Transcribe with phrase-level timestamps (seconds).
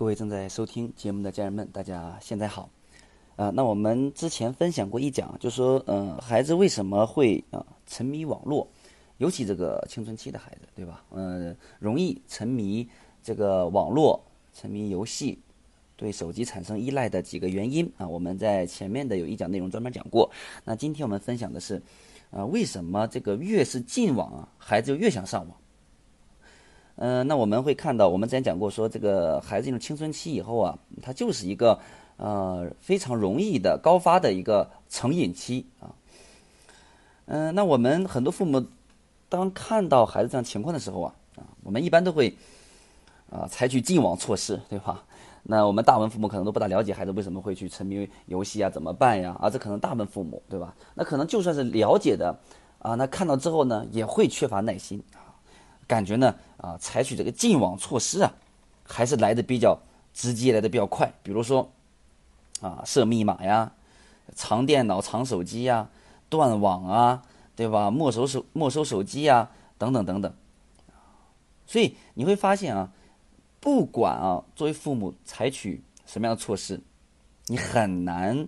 [0.00, 2.70] 各位正在收听节目的家人们，大家现在好。
[3.36, 8.66] 啊，那我们之前分享过一讲，就说，嗯，孩子为什么会啊沉迷网络，
[9.18, 11.04] 尤其这个青春期的孩子，对吧？
[11.10, 12.88] 嗯，容易沉迷
[13.22, 14.18] 这个网络，
[14.54, 15.38] 沉迷游戏，
[15.96, 20.30] 对手机产生依赖的几个原因啊，我们在前面的有一讲内容专门讲过。
[20.64, 21.82] 那今天我们分享的是，
[22.30, 25.54] 啊，为什么这个越是禁网啊，孩子就越想上网？
[27.02, 31.80] 嗯，那我们会看到，我们之前讲过，说这个孩子进入青春期以后啊，他就是一个
[32.18, 35.96] 呃非常容易的高发的一个成瘾期啊。
[37.24, 38.62] 嗯，那我们很多父母
[39.30, 42.36] 当看到孩子这样情况的时候啊，啊，我们一般都会
[43.30, 45.02] 啊采取禁网措施，对吧？
[45.42, 49.34] 那我们大部分父母可能都不大了解孩子为什么会去沉迷游戏啊，怎么办呀？
[49.40, 50.74] 啊，这可能大部分父母对吧？
[50.94, 52.38] 那可能就算是了解的
[52.78, 55.02] 啊，那看到之后呢，也会缺乏耐心。
[55.90, 58.32] 感觉呢，啊，采取这个禁网措施啊，
[58.84, 59.76] 还是来的比较
[60.14, 61.12] 直接，来的比较快。
[61.24, 61.68] 比如说，
[62.60, 63.72] 啊，设密码呀，
[64.36, 65.88] 藏电脑、藏手机呀，
[66.28, 67.24] 断网啊，
[67.56, 67.90] 对吧？
[67.90, 70.32] 没收手、没收手机呀，等等等等。
[71.66, 72.92] 所以你会发现啊，
[73.58, 76.80] 不管啊，作为父母采取什么样的措施，
[77.46, 78.46] 你很难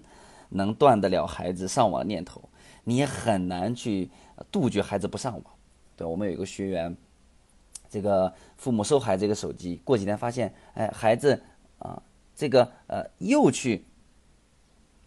[0.51, 2.41] 能断得了孩子上网的念头，
[2.85, 4.09] 你也很难去
[4.53, 5.43] 杜绝孩子不上网。
[5.97, 6.97] 对，我们有一个学员。
[7.93, 11.43] 这个父母收孩子一个手机，过几天发现，哎，孩子
[11.79, 12.03] 啊，
[12.35, 13.85] 这个呃又去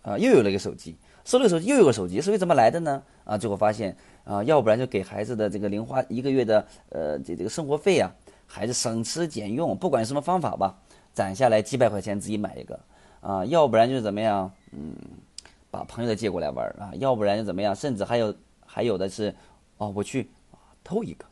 [0.03, 3.01] 啊又有了一个手机，收了手机又有个手机，手机怎么来的呢？
[3.23, 8.13] 啊，最后发现啊，要不然就给孩子的这个零花一个月的呃这这个生活费啊，
[8.45, 10.77] 孩子省吃俭用，不管什么方法吧，
[11.11, 12.79] 攒下来几百块钱自己买一个
[13.19, 14.93] 啊，要不然就是怎么样，嗯，
[15.71, 19.33] 把朋友的借过来玩啊，要不然就怎么样，甚至还有还有的是
[19.77, 20.29] 哦，我去
[20.83, 21.25] 偷一个。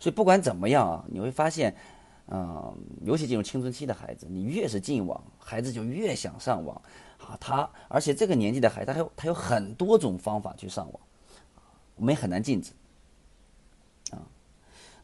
[0.00, 1.74] 所以不管怎么样啊，你会发现，
[2.28, 6.80] 嗯，尤其进入青春期的孩子，你越是禁网，孩子就越想上网
[7.18, 7.36] 啊。
[7.40, 11.00] 他而且这个年纪的孩子，他有他有很多种方法去上网，
[11.96, 12.72] 我们也很难禁止
[14.10, 14.20] 啊。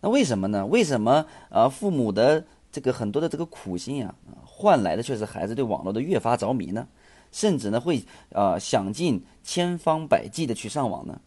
[0.01, 0.67] 那为什么呢？
[0.67, 1.69] 为什么啊？
[1.69, 6.89] 父母的这个很多的这个苦心呀，换来的却是孩子对网络的越发着迷呢？
[7.33, 11.21] 甚至呢，会呃想尽千方百计的去上网呢？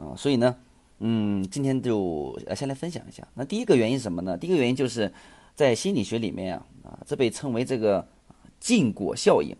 [0.00, 0.56] 啊，所以呢，
[0.98, 3.28] 嗯，今天就呃先来分享一下。
[3.34, 4.38] 那第一个原因是什么呢？
[4.38, 5.12] 第一个原因就是
[5.54, 8.08] 在心理学里面啊，啊，这被称为这个
[8.58, 9.54] 禁果效应。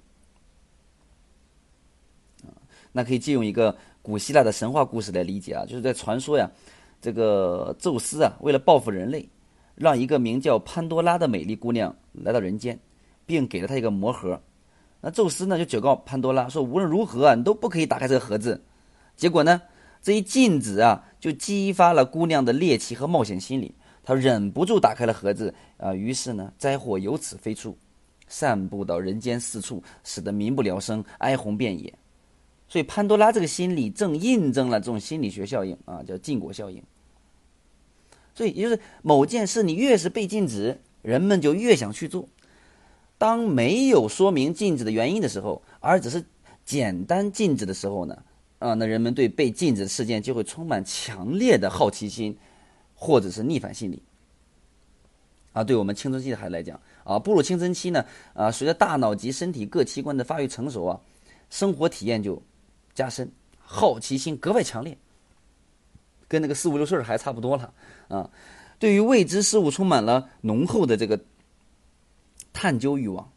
[2.91, 6.51] 那可以借用一个古希腊的神话故事来理解啊，就是在传说呀，
[7.03, 9.29] 这个宙斯啊，为了报复人类，
[9.75, 12.79] 让一个名叫潘多拉的美丽姑娘来到人间，
[13.27, 14.41] 并给了她一个魔盒。
[15.03, 18.61] 那宙斯呢就警告潘多拉说，无论如何啊，你都不可以打开这个盒子。
[19.17, 19.61] 结果呢？
[20.03, 27.77] 这一禁止啊，就激发了姑娘的猎奇和冒险心理，她忍不住打开了盒子啊，于是呢，灾祸由此飞出，
[28.27, 31.93] 散布到人间四处，使得民不聊生，哀鸿遍野。
[32.69, 36.83] 所以潘多拉这个心理正印证了这种心理学效应啊，叫禁果效应。
[38.35, 42.27] 所以也就是某件事你越是被禁止，人们就越想去做。
[43.19, 46.25] 当没有说明禁止的原因的时候，而只是
[46.65, 48.23] 简单禁止的时候呢？
[48.61, 52.37] 啊，那人们对被禁止事件就会充满强烈的好奇心，
[52.95, 54.03] 或者是逆反心理。
[55.55, 58.05] 啊，对我们青春期的孩子来讲，啊，步入青春期呢，
[58.35, 61.01] 啊，随着大脑及身体各器官的发育成熟啊，
[61.49, 62.41] 生活体验就
[62.93, 64.97] 加深，好奇心格外强烈，
[66.29, 67.73] 跟那个四五六岁还差不多了
[68.09, 68.31] 啊。
[68.79, 71.19] 对于未知事物充满了浓厚的这个
[72.53, 73.33] 探究欲望，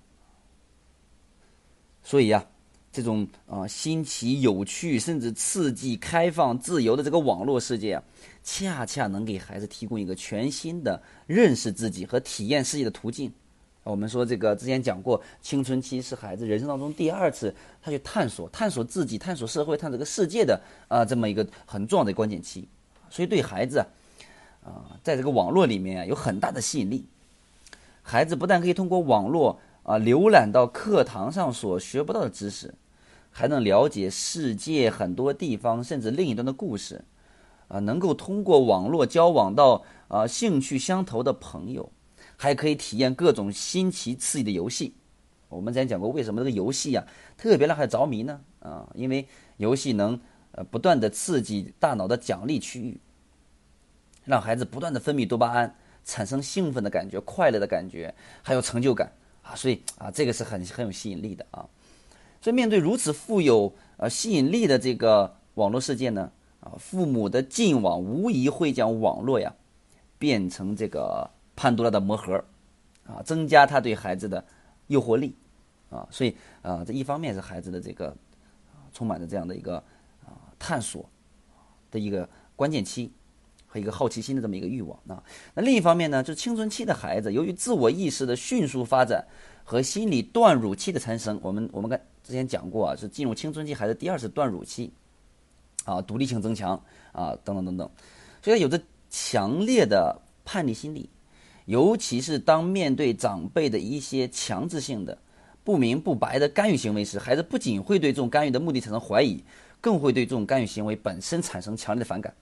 [2.04, 2.46] 所以呀。
[2.94, 8.04] 这种啊新奇、有趣，甚至刺激、开放、自由的这个网络世界啊，
[8.44, 13.34] 恰恰能给孩子提供一个全新的认识自己和体验世界的途径。
[13.84, 22.66] 我们说这个之前讲过，青春期是孩子人生当中第二次他去探索、探索自己、探索社会、探索这个世界的啊这么一个很重要的关键期。
[23.10, 23.80] 所以对孩子
[24.64, 27.04] 啊，在这个网络里面有很大的吸引力。
[28.04, 32.74] 孩子不但可以通过网络啊浏览到课堂上所学不到的知识。
[33.34, 37.04] 还能了解世界很多地方，甚至另一端的故事，
[37.68, 41.92] 啊，能够通过网络交往到啊兴趣相投的朋友，
[42.38, 44.94] 还可以体验各种新奇刺激的游戏。
[45.50, 48.40] 我们之前讲过，为什么这个游戏啊特别让孩子着迷呢？
[48.60, 49.28] 啊，因为
[49.58, 50.20] 游戏能
[50.52, 53.00] 呃不断的刺激大脑的奖励区域，
[54.26, 55.76] 让孩子不断的分泌多巴胺，
[56.06, 58.14] 产生兴奋的感觉、快乐的感觉，
[58.44, 61.68] 还有成就感啊，所以啊这个是很很有吸引力的啊。
[62.44, 66.30] 所以，面对如此富有呃吸引力的这个网络世界呢，
[66.60, 69.56] 啊，父母的禁网无疑会将网络呀
[70.20, 72.44] 变成这个潘多拉的魔盒，
[73.06, 74.44] 啊，增加他对孩子的
[74.88, 75.34] 诱惑力，
[75.90, 78.14] 啊，所以啊，这一方面是孩子的这个
[78.92, 79.78] 充满着这样的一个
[80.26, 81.10] 啊探索
[81.92, 83.10] 的一个关键期
[83.66, 85.24] 和一个好奇心的这么一个欲望啊。
[85.54, 89.26] 那另一方面呢，就青春期的孩子，由于自我意识的迅速发展
[89.64, 94.92] 和心理断乳期的产生，我们我们刚之前讲过啊，是进入青春期孩子第二次断乳期，
[95.86, 96.82] 啊，独立性增强
[97.12, 97.90] 啊，等等等等，
[98.42, 101.10] 所以有着强烈的叛逆心理，
[101.66, 105.18] 尤其是当面对长辈的一些强制性的、
[105.64, 109.44] 不明不白的干预行为时，孩子不仅会对这种干预的目的产生怀疑，
[109.80, 112.34] 更会对这种干预行为本身产生强烈的反感，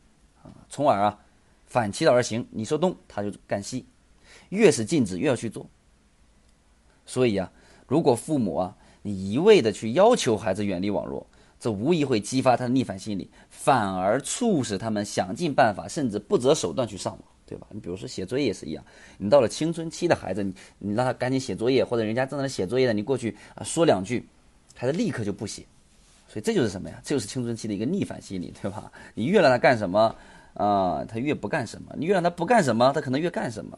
[0.43, 1.19] 啊，从而啊
[1.67, 3.85] 反其道而行，你说东他就干西，
[4.49, 5.69] 越是禁止越要去做。
[7.11, 7.51] 所以啊，
[7.87, 11.27] 如果父母啊，你一味的去要求孩子远离网络，
[11.59, 17.67] 这无疑会激发他的逆反心理，反而促使他们想尽办法，甚至不择手段去上网，对吧？
[17.71, 18.81] 你比如说写作业也是一样，
[19.17, 24.25] 你到了青春期的孩子，你你让他赶紧写作业，或者人家正在写作业的，你过去啊说两句，
[24.73, 25.65] 孩子立刻就不写，
[26.29, 26.97] 所以这就是什么呀？
[27.03, 28.89] 这就是青春期的一个逆反心理，对吧？
[29.15, 30.15] 你越让他干什么
[30.53, 33.77] 啊，他越不干什么；你越让他不干什么，他可能越干什么。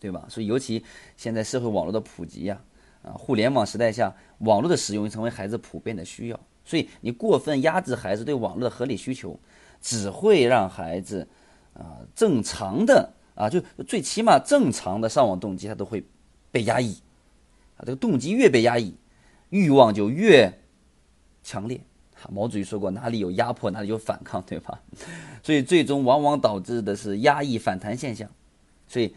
[0.00, 0.24] 对吧？
[0.30, 0.82] 所以尤其
[1.18, 2.58] 现在社会网络的普及呀，
[3.02, 6.40] 啊，互联网时代下，网络的使用成为孩子普遍的需要。
[6.64, 9.38] 所以你过分压制孩子对网络的合理需求，
[9.82, 11.28] 只会让孩子
[11.74, 16.02] 啊正常的啊就最起码正常的上网动机他都会
[16.50, 16.96] 被压抑
[17.76, 17.84] 啊。
[17.84, 18.94] 这个动机越被压抑，
[19.50, 20.50] 欲望就越
[21.42, 21.78] 强烈。
[22.30, 24.80] 毛主席说过，哪里有压迫，哪里有反抗，对吧？
[25.44, 28.26] 所以最终往往导致的是压抑反弹现象。
[28.88, 29.14] 所以。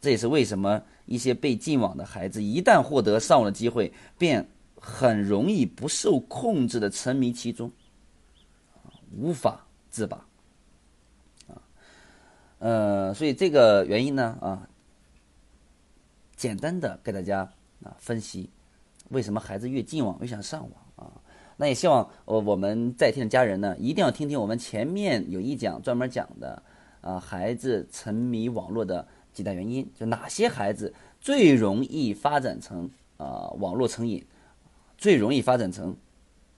[0.00, 4.46] 这也是为什么一些被禁网的孩子，一旦获得上网的机会，便
[4.78, 7.72] 很容易不受控制的沉迷其中，
[9.16, 10.16] 无法自拔。
[11.48, 11.58] 啊，
[12.58, 14.68] 呃，所以这个原因呢，啊，
[16.36, 17.40] 简单的给大家
[17.82, 18.48] 啊分析，
[19.08, 21.10] 为什么孩子越禁网越想上网啊？
[21.56, 26.62] 那也希望我我们在听的家人呢，一定要听听我们前面有一讲专门讲的
[27.00, 29.08] 啊，孩子沉迷网络的。
[29.36, 32.88] 几大原因，就哪些孩子最容易发展成
[33.18, 34.24] 啊网络成瘾，
[34.96, 35.94] 最容易发展成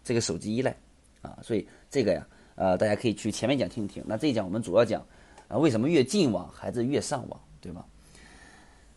[0.04, 0.76] 这个手机依赖
[1.20, 4.00] 啊，所以这个呀，呃，大家可以去前面讲听一听。
[4.06, 5.04] 那这一讲我们主要讲
[5.48, 7.84] 啊，为什么越禁网孩子越上网，对吧？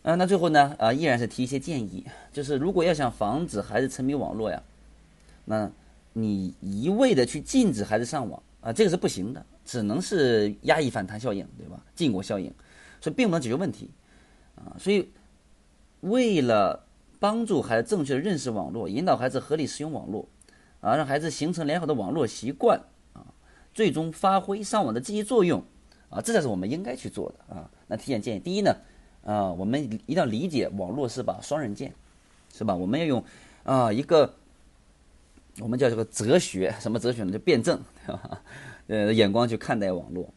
[0.02, 4.62] 嗯，那最后呢，啊，依然是提一些建议，就是如果要想防止孩子沉迷网络呀，
[5.44, 5.68] 那
[6.12, 11.84] 你一味的去禁止孩子上网啊，这个是不行的，只能是压抑反弹效应，对吧？
[11.96, 12.52] 禁果效应。
[13.02, 13.90] 所以并不能解决问题，
[14.54, 15.10] 啊，所以
[16.02, 16.86] 为了
[17.18, 20.28] 帮助孩子正确的认识网络，引导孩子合理使用网络，
[20.80, 22.80] 啊，让孩子形成良好的网络习惯，
[23.12, 23.26] 啊，
[23.74, 25.60] 最终发挥上网的积极作用，
[26.10, 27.68] 啊，这才是我们应该去做的啊。
[27.88, 28.76] 那提点建议，第一呢，
[29.24, 31.92] 啊，我们一定要理解网络是把双刃剑，
[32.54, 32.72] 是吧？
[32.72, 33.24] 我们要用
[33.64, 34.32] 啊一个
[35.58, 37.32] 我们叫这个哲学，什么哲学呢？
[37.32, 38.42] 就辩证对吧，
[38.86, 40.32] 呃，眼光去看待网络。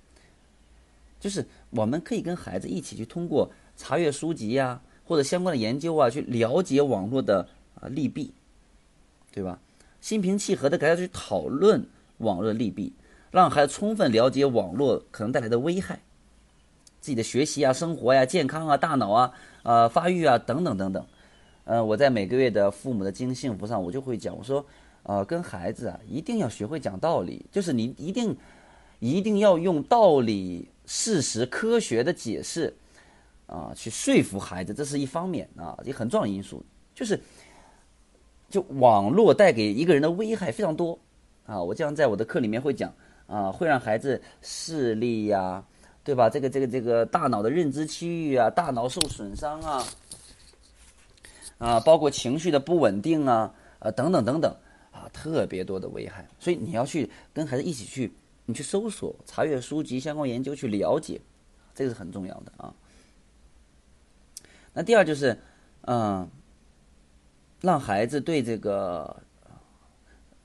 [1.18, 1.44] 就是
[1.75, 7.48] 我们可以跟孩子一起去通过查阅书籍呀，或者相关的研究啊，去了解网络的
[7.80, 8.33] 啊利弊，
[9.31, 9.60] 对吧？
[10.00, 11.83] 心平气和的给他去讨论
[12.19, 12.94] 网络的利弊，
[13.31, 16.00] 让孩子充分了解网络可能带来的危害，
[17.01, 19.31] 自己的学习啊、生活呀、健康啊、大脑啊、
[19.64, 21.06] 呃发育啊等等等等。
[21.64, 24.64] 呃，我在每个月的父母的经营幸福上，我就会讲，我说，
[25.02, 28.38] 呃，跟孩子啊一定要学会讲道理，就是你一定
[29.00, 30.69] 一定要用道理。
[30.85, 32.75] 事实科学的解释，
[33.47, 36.63] 啊，去说服孩子，这是一方面啊，也很重要因素。
[36.94, 37.19] 就是，
[38.49, 40.97] 就网络带给一个人的危害非常多
[41.45, 41.61] 啊。
[41.61, 42.94] 我经常在我的课里面会讲
[43.27, 45.63] 啊，会让孩子视力呀，
[46.04, 46.30] 对吧？
[46.30, 49.83] 这个这个这个大脑的认知区域啊，大脑受损伤啊，
[51.57, 54.56] 啊，包括情绪的不稳定啊，呃，等等等等
[54.92, 56.27] 啊，特别多的危害。
[56.39, 58.13] 所以你要去跟孩子一起去。
[58.47, 61.19] 你去搜索、查阅书籍、相关研究去了解，
[61.73, 62.75] 这个是很重要的啊。
[64.73, 65.40] 那第二就是，
[65.81, 66.30] 嗯，
[67.61, 69.23] 让孩子对这个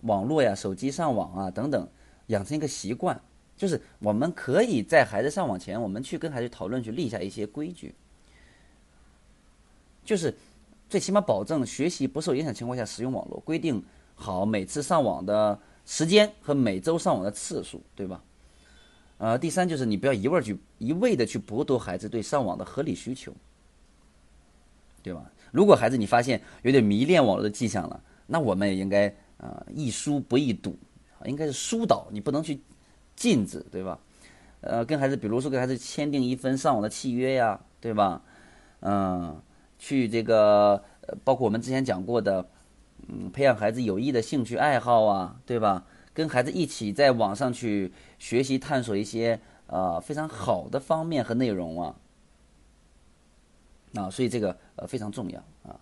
[0.00, 1.86] 网络呀、手机上网啊等等
[2.28, 3.20] 养成一个习惯，
[3.54, 7.94] 就是我们可以在孩子上网前，我们去跟孩子讨论，去立下一些规矩，
[10.04, 10.34] 就是
[10.88, 15.60] 最起码保证学习不受影响情况下使用网络，规定好每次上网的。
[15.90, 18.22] 时间和每周上网的次数，对吧？
[19.18, 23.34] 呃，第三就是你不要一味去一味的去剥夺孩子对上网的合理需求，
[25.02, 25.28] 对吧？
[25.50, 30.78] 如果孩子你发现有点迷恋网络的迹象了，那我们也应该啊，易疏不易堵，
[31.24, 32.60] 应该是疏导，你不能去
[33.16, 33.98] 禁止，对吧？
[34.60, 38.22] 呃，跟孩子，比如说跟孩子签订一份上网的契约呀，对吧？
[38.78, 39.42] 嗯，
[39.76, 40.84] 去这个，
[41.24, 42.48] 包括我们之前讲过的，
[43.08, 45.84] 嗯，培养孩子有益的兴趣爱好啊，对吧？
[46.12, 51.94] 跟孩子一起在网上去学习探索一些呃非常好的方面和内容啊，
[53.94, 55.78] 啊，所以这个呃非常重要啊。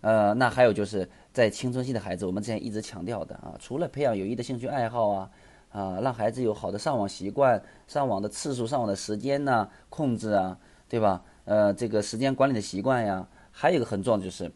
[0.00, 5.30] 呃，那还有就是在青春期的孩子，我们之前一直强调的啊，除了培养有益的兴趣爱好啊，
[5.70, 10.58] 啊，让孩子有好的上网习惯，上网的次数、上网的时间呢控制啊，
[10.88, 11.22] 对吧？
[11.44, 14.52] 呃，这个时间管理的习惯呀，还有一个很重要的就是，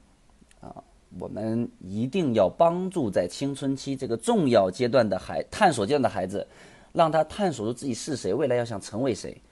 [0.60, 0.84] 啊，
[1.18, 6.46] 我们一定要帮助在青春期这个重要阶段的孩探索阶段的孩子，
[6.92, 9.42] 让他探索出自己是谁，未来要想成为谁，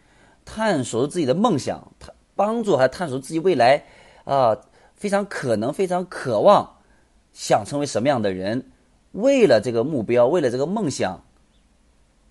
[0.45, 3.85] 探索出自己的梦想，他帮助他探索自己未来
[4.25, 4.57] 啊。
[4.95, 6.77] 非常可能，非常渴望，
[7.33, 8.71] 想成为什么样的人？
[9.13, 11.25] 为了这个目标，为了这个梦想，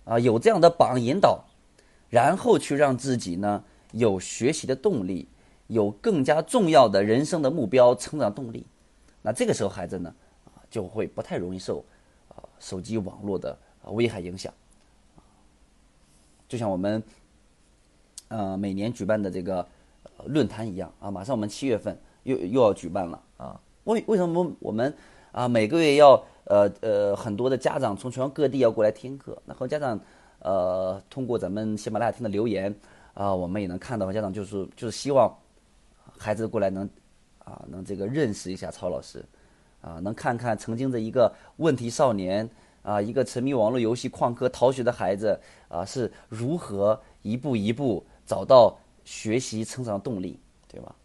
[0.05, 1.45] 啊，有这样的榜引导，
[2.09, 5.29] 然后去让自己呢有学习的动力，
[5.65, 8.67] 有更加重要的人生的目标、成长动力。
[9.21, 10.13] 那这个时候，孩子呢
[10.45, 11.83] 啊就会不太容易受
[12.29, 14.53] 啊手机网络的危害影响。
[16.47, 17.03] 就像我们
[18.29, 19.67] 呃每年举办的这个
[20.25, 21.97] 论坛一样啊，马上我们七月份。
[22.23, 23.59] 又又要举办了啊？
[23.85, 24.93] 为为什么我们
[25.31, 29.41] 啊每个月要呃呃很多的家长从全国各地要过来听课？
[29.45, 29.97] 那和家长
[30.39, 32.75] 呃通过咱们喜马拉雅听的留言
[33.13, 35.33] 啊，我们也能看到家长就是就是希望
[36.17, 36.87] 孩子过来能
[37.49, 39.25] 啊能这个认识一下曹老师
[39.81, 42.47] 啊，能看看曾经的一个问题少年
[42.83, 50.95] 啊，一个沉迷网络游戏旷课逃学的孩子啊是如何一步一步找到学习成长动力，对吧？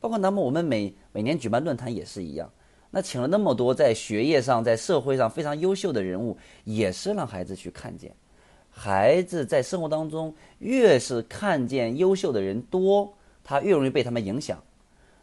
[0.00, 2.50] 包括那么我们每每年举办论坛也是一样，
[2.90, 8.14] 那请了那么多在学业上、在社会上非常优秀的人物，也是让孩子去看见。
[8.68, 14.62] 孩子在生活当中越是看见优秀的人多，他越容易被他们影响。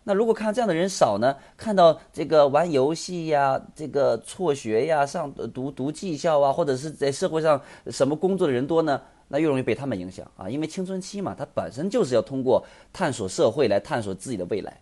[0.03, 1.35] 那如果看到这样的人少呢？
[1.55, 9.01] 看到这个玩游戏呀、这个辍学呀、上读读技校啊，或者是在社会上什么工作的人多呢？
[9.27, 14.81] 那越容易被他们影响啊，因为青春期嘛，他本身就是要通过探索社会来探索自己的未来，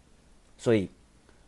[0.58, 0.90] 所以，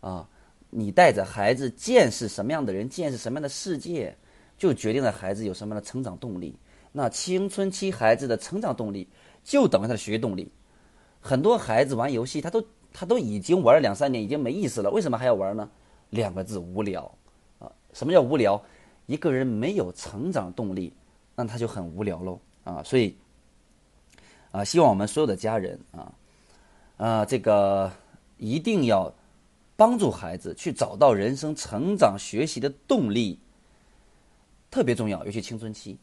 [0.01, 0.27] 啊，
[0.69, 4.15] 你带着孩子见识什么样的人，见识什么样的世界，
[4.55, 6.55] 就决定了孩子有什么样的成长动力。
[6.91, 9.07] 那青春期孩子的成长动力，
[9.43, 10.51] 就等于他的学习动力。
[11.19, 15.69] 很多孩子玩游戏，他都他都已经玩了两三年，已经没意思了，为什么还要玩呢？
[16.09, 17.09] 两个字：无聊。
[17.59, 18.61] 啊，什么叫无聊？
[19.05, 20.93] 一个人没有成长动力，
[21.35, 22.39] 那他就很无聊喽。
[22.63, 23.17] 啊，所以，
[24.51, 26.13] 啊，希望我们所有的家人啊，
[26.97, 27.91] 啊，这个
[28.37, 29.11] 一定要
[29.75, 33.39] 帮助孩子去找到人生成长学习的动力，
[34.69, 35.97] 特别重要，尤其青春期，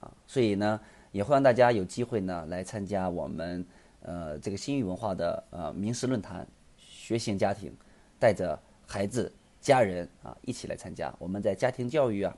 [0.00, 0.80] 啊，所以呢，
[1.12, 3.64] 也欢迎大家有机会呢来参加我们
[4.08, 6.46] 呃这个新域文化的呃名师论坛，
[6.78, 7.70] 学型家庭
[8.18, 12.34] 带着孩子家人啊一起来参加，我们在家庭教育啊。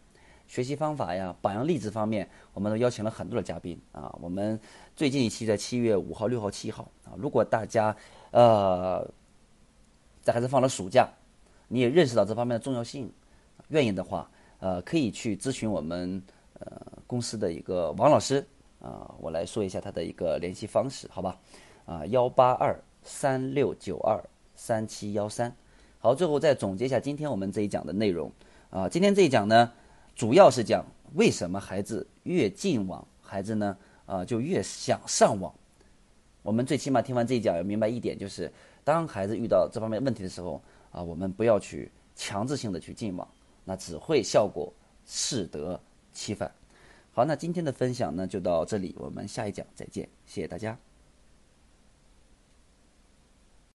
[0.49, 4.13] 学习方法呀，榜样励志方面，我们都邀请了很多的嘉宾啊。
[4.21, 4.59] 我们
[4.97, 7.15] 最近一期在七月五号、六号、七号啊。
[7.17, 7.97] 如果大家
[8.33, 9.09] 呃
[10.23, 11.09] 在孩子放了暑假，
[11.69, 13.09] 你也认识到这方面的重要性，
[13.69, 16.21] 愿意的话，呃，可以去咨询我们
[16.59, 18.45] 呃公司的一个王老师
[18.81, 19.15] 啊。
[19.21, 21.39] 我来说一下他的一个联系方式，好吧？
[21.87, 24.21] 啊，幺八二三六九二
[24.57, 25.55] 三七幺三。
[25.99, 28.33] 好，最后再总结一下今天我们这一讲的内容
[28.71, 28.89] 啊。
[28.89, 29.73] 今天这一讲呢。
[30.17, 30.85] 主要是讲
[31.15, 35.55] 为什么孩子越进网，孩子呢啊就越想上网。
[36.43, 38.53] 我们最起码听完这一讲要明白一点，就是
[38.85, 40.61] 当孩子遇到这方面问题的时候
[40.93, 43.27] 啊，我们不要去强制性的去进网，
[43.65, 44.71] 那只会效果
[45.07, 45.81] 适得
[46.13, 46.53] 其反。
[47.13, 50.79] 好，那今天的分享呢就到这里，我们下一讲再见，谢谢大家。